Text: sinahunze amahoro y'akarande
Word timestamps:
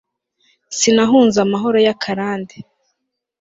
sinahunze 0.77 1.37
amahoro 1.45 1.77
y'akarande 1.87 2.55